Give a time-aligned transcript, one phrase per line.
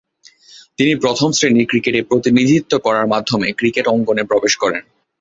[0.77, 4.83] তিনি প্রথম-শ্রেণীর ক্রিকেটে প্রতিনিধিত্ব করার মাধ্যমে ক্রিকেট অঙ্গনে প্রবেশ করেন।